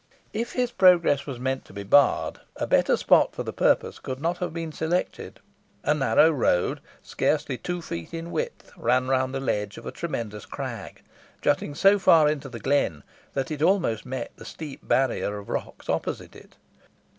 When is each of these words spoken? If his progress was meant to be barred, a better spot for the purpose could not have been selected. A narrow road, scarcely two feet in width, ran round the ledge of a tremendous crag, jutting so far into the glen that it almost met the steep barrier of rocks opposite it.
If 0.33 0.53
his 0.53 0.71
progress 0.71 1.27
was 1.27 1.39
meant 1.39 1.63
to 1.65 1.73
be 1.73 1.83
barred, 1.83 2.39
a 2.55 2.65
better 2.65 2.97
spot 2.97 3.35
for 3.35 3.43
the 3.43 3.53
purpose 3.53 3.99
could 3.99 4.19
not 4.19 4.39
have 4.39 4.51
been 4.51 4.71
selected. 4.71 5.39
A 5.83 5.93
narrow 5.93 6.31
road, 6.31 6.79
scarcely 7.03 7.55
two 7.55 7.83
feet 7.83 8.11
in 8.11 8.31
width, 8.31 8.71
ran 8.75 9.09
round 9.09 9.31
the 9.31 9.39
ledge 9.39 9.77
of 9.77 9.85
a 9.85 9.91
tremendous 9.91 10.47
crag, 10.47 11.03
jutting 11.39 11.75
so 11.75 11.99
far 11.99 12.27
into 12.27 12.49
the 12.49 12.59
glen 12.59 13.03
that 13.35 13.51
it 13.51 13.61
almost 13.61 14.03
met 14.03 14.31
the 14.37 14.43
steep 14.43 14.79
barrier 14.81 15.37
of 15.37 15.49
rocks 15.49 15.87
opposite 15.87 16.35
it. 16.35 16.55